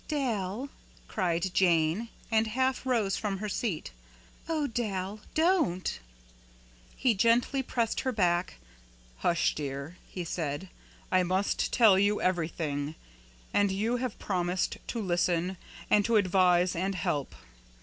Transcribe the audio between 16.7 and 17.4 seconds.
and help.